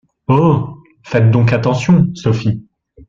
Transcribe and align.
Oh! 0.29 0.77
faites 1.03 1.29
donc 1.29 1.53
attention, 1.53 2.07
Sophie! 2.15 2.65